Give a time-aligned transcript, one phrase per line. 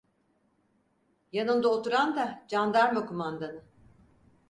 [1.31, 3.63] Yanında oturan da candarma kumandanı.